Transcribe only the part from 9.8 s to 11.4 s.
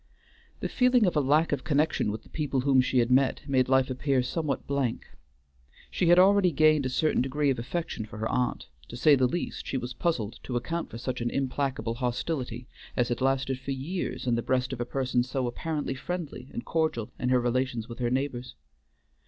puzzled to account for such an